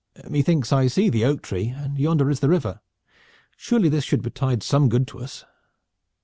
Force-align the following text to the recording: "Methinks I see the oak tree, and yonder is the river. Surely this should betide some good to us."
"Methinks 0.27 0.73
I 0.73 0.87
see 0.87 1.09
the 1.09 1.23
oak 1.25 1.43
tree, 1.43 1.67
and 1.67 1.95
yonder 1.99 2.31
is 2.31 2.39
the 2.39 2.49
river. 2.49 2.79
Surely 3.55 3.87
this 3.87 4.03
should 4.03 4.23
betide 4.23 4.63
some 4.63 4.89
good 4.89 5.05
to 5.09 5.19
us." 5.19 5.45